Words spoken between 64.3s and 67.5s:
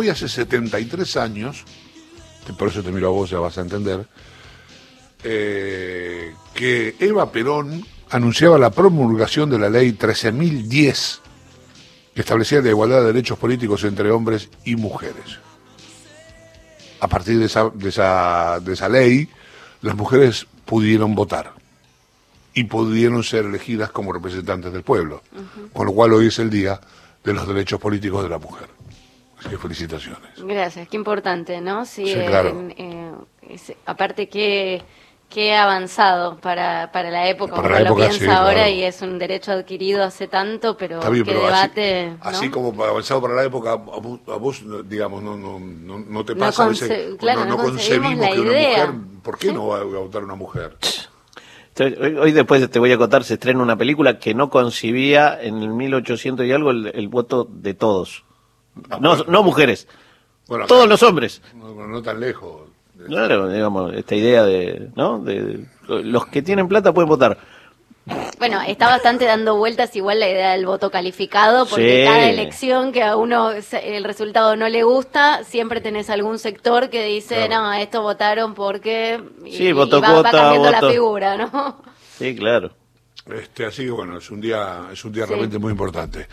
de, ¿no? De, los que tienen plata pueden votar.